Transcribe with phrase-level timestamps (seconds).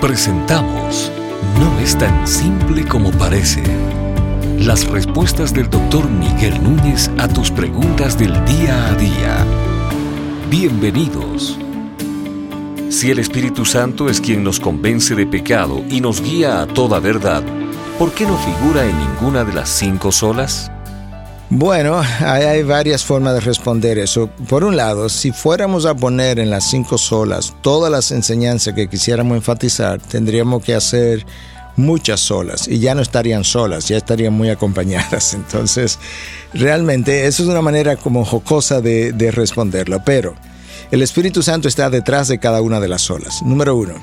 [0.00, 1.10] Presentamos
[1.58, 3.62] No es tan simple como parece.
[4.58, 9.46] Las respuestas del doctor Miguel Núñez a tus preguntas del día a día.
[10.50, 11.58] Bienvenidos.
[12.90, 17.00] Si el Espíritu Santo es quien nos convence de pecado y nos guía a toda
[17.00, 17.42] verdad,
[17.98, 20.70] ¿por qué no figura en ninguna de las cinco solas?
[21.58, 24.28] Bueno, hay, varias formas de responder eso.
[24.46, 28.88] Por un lado, si fuéramos a poner en las cinco solas todas las enseñanzas que
[28.88, 31.24] quisiéramos enfatizar, tendríamos que hacer
[31.76, 35.32] muchas solas y ya no estarían solas, ya estarían muy acompañadas.
[35.34, 35.98] Entonces,
[36.52, 40.34] realmente eso es una manera como jocosa de, de responderlo, pero
[40.90, 43.40] el Espíritu Santo está detrás de cada una de las solas.
[43.40, 43.94] Número uno,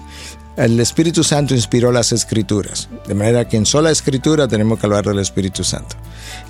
[0.58, 5.06] el Espíritu Santo inspiró las escrituras, de manera que en sola escritura tenemos que hablar
[5.06, 5.96] del Espíritu Santo.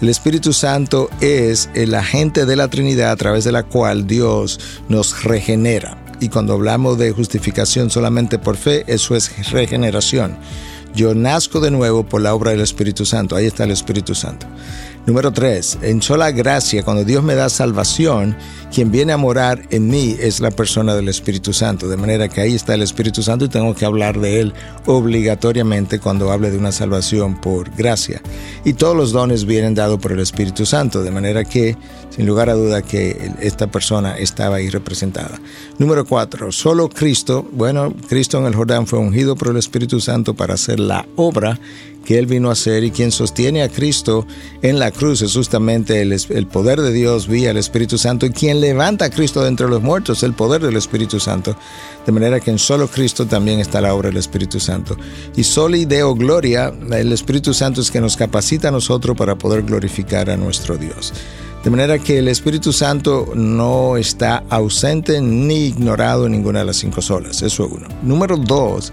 [0.02, 4.60] El Espíritu Santo es el agente de la Trinidad a través de la cual Dios
[4.90, 5.98] nos regenera.
[6.20, 10.38] Y cuando hablamos de justificación solamente por fe, eso es regeneración.
[10.96, 13.36] Yo nazco de nuevo por la obra del Espíritu Santo.
[13.36, 14.46] Ahí está el Espíritu Santo.
[15.06, 18.38] Número tres, en sola gracia, cuando Dios me da salvación,
[18.74, 21.90] quien viene a morar en mí es la persona del Espíritu Santo.
[21.90, 24.54] De manera que ahí está el Espíritu Santo y tengo que hablar de él
[24.86, 28.22] obligatoriamente cuando hable de una salvación por gracia.
[28.64, 31.04] Y todos los dones vienen dados por el Espíritu Santo.
[31.04, 31.76] De manera que,
[32.10, 35.38] sin lugar a duda, que esta persona estaba ahí representada.
[35.80, 40.34] Número cuatro, solo Cristo, bueno, Cristo en el Jordán fue ungido por el Espíritu Santo
[40.34, 41.60] para hacer la obra
[42.06, 44.26] que Él vino a hacer y quien sostiene a Cristo
[44.62, 48.32] en la cruz es justamente el, el, poder de Dios vía el Espíritu Santo y
[48.32, 51.56] quien levanta a Cristo de entre los muertos, el poder del Espíritu Santo.
[52.06, 54.98] De manera que en solo Cristo también está la obra del Espíritu Santo.
[55.36, 59.64] Y soli Deo Gloria, el Espíritu Santo es que nos capacita a nosotros para poder
[59.64, 61.14] glorificar a nuestro Dios.
[61.64, 66.76] De manera que el Espíritu Santo no está ausente ni ignorado en ninguna de las
[66.76, 67.42] cinco solas.
[67.42, 67.88] Eso es uno.
[68.02, 68.92] Número dos,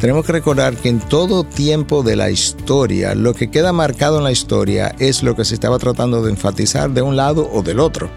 [0.00, 4.24] tenemos que recordar que en todo tiempo de la historia, lo que queda marcado en
[4.24, 7.80] la historia es lo que se estaba tratando de enfatizar de un lado o del
[7.80, 8.10] otro.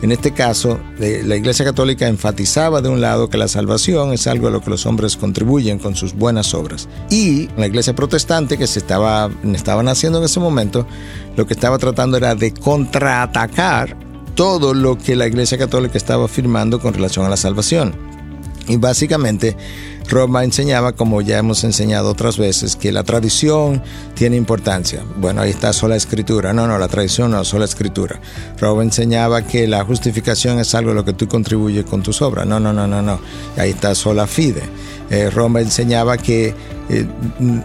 [0.00, 4.46] En este caso, la Iglesia Católica enfatizaba de un lado que la salvación es algo
[4.46, 6.88] a lo que los hombres contribuyen con sus buenas obras.
[7.10, 10.86] Y la Iglesia Protestante, que se estaba, estaban haciendo en ese momento,
[11.36, 13.96] lo que estaba tratando era de contraatacar
[14.36, 17.92] todo lo que la Iglesia Católica estaba afirmando con relación a la salvación.
[18.68, 19.56] Y básicamente
[20.08, 23.82] Roma enseñaba, como ya hemos enseñado otras veces, que la tradición
[24.14, 25.04] tiene importancia.
[25.16, 26.54] Bueno, ahí está sola escritura.
[26.54, 28.18] No, no, la tradición no, sola escritura.
[28.58, 32.46] Roma enseñaba que la justificación es algo a lo que tú contribuyes con tus obras.
[32.46, 33.20] No, no, no, no, no.
[33.58, 34.62] Ahí está sola fide.
[35.10, 36.54] Eh, Roma enseñaba que
[36.88, 37.06] eh,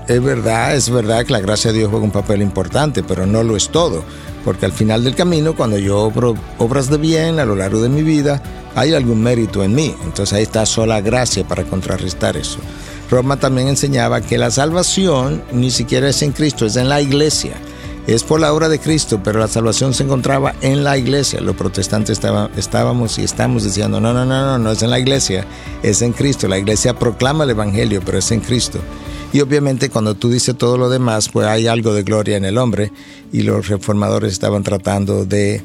[0.08, 3.44] es verdad, es verdad que la gracia de Dios juega un papel importante, pero no
[3.44, 4.04] lo es todo.
[4.44, 7.88] Porque al final del camino, cuando yo obro obras de bien a lo largo de
[7.88, 8.42] mi vida,
[8.75, 9.96] hay algún mérito en mí.
[10.04, 12.59] Entonces ahí está sola gracia para contrarrestar eso.
[13.09, 17.53] Roma también enseñaba que la salvación ni siquiera es en Cristo, es en la iglesia.
[18.05, 21.39] Es por la obra de Cristo, pero la salvación se encontraba en la iglesia.
[21.39, 22.19] Los protestantes
[22.57, 25.45] estábamos y estamos diciendo, no, no, no, no, no es en la iglesia,
[25.83, 26.49] es en Cristo.
[26.49, 28.79] La iglesia proclama el Evangelio, pero es en Cristo.
[29.31, 32.57] Y obviamente cuando tú dices todo lo demás, pues hay algo de gloria en el
[32.57, 32.91] hombre
[33.31, 35.63] y los reformadores estaban tratando de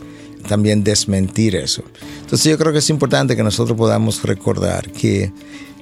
[0.49, 1.83] también desmentir eso.
[2.21, 5.33] Entonces yo creo que es importante que nosotros podamos recordar que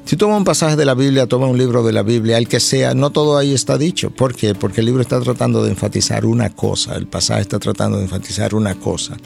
[0.06, 2.61] si toma un pasaje de la Biblia, toma un libro de la Biblia, el que
[2.61, 4.11] sea, no todo ahí está dicho.
[4.11, 4.55] ¿Por qué?
[4.55, 8.55] Porque el libro está tratando de enfatizar una cosa, el pasaje está tratando de enfatizar
[8.55, 9.16] una cosa.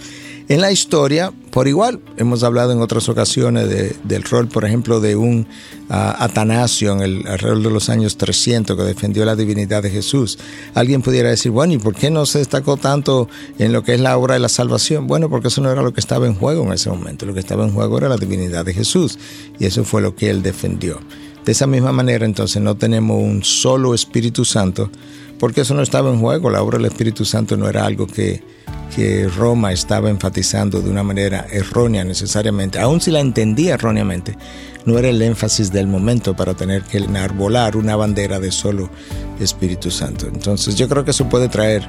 [0.50, 3.68] En la historia, por igual, hemos hablado en otras ocasiones
[4.02, 5.46] del rol, por ejemplo, de un
[5.88, 10.40] Atanasio en el alrededor de los años 300 que defendió la divinidad de Jesús.
[10.74, 13.28] Alguien pudiera decir, bueno, ¿y por qué no se destacó tanto
[13.60, 15.06] en lo que es la obra de la salvación?
[15.06, 17.26] Bueno, porque eso no era lo que estaba en juego en ese momento.
[17.26, 19.20] Lo que estaba en juego era la divinidad de Jesús
[19.60, 20.98] y eso fue lo que él defendió.
[21.44, 24.90] De esa misma manera, entonces, no tenemos un solo Espíritu Santo,
[25.38, 26.50] porque eso no estaba en juego.
[26.50, 28.42] La obra del Espíritu Santo no era algo que,
[28.94, 34.36] que Roma estaba enfatizando de una manera errónea necesariamente, aun si la entendía erróneamente,
[34.84, 38.90] no era el énfasis del momento para tener que enarbolar una bandera de solo
[39.38, 40.26] Espíritu Santo.
[40.26, 41.88] Entonces yo creo que eso puede traer